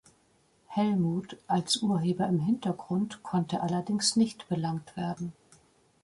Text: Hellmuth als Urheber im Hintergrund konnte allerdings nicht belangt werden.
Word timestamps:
Hellmuth 0.65 1.37
als 1.45 1.77
Urheber 1.83 2.27
im 2.27 2.39
Hintergrund 2.39 3.21
konnte 3.21 3.61
allerdings 3.61 4.15
nicht 4.15 4.49
belangt 4.49 4.97
werden. 4.97 5.31